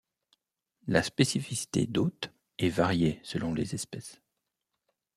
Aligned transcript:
La 0.87 1.03
spécificité 1.03 1.85
d'hôte 1.85 2.31
est 2.57 2.69
variée 2.69 3.19
selon 3.23 3.53
les 3.53 3.75
espèces. 3.75 4.19